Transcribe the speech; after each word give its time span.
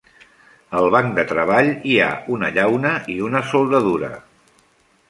Al 0.79 0.87
banc 0.95 1.13
de 1.19 1.25
treball 1.33 1.69
hi 1.91 1.99
ha 2.01 2.09
una 2.37 2.51
llauna 2.57 2.95
i 3.19 3.21
una 3.29 3.45
soldadura. 3.53 4.13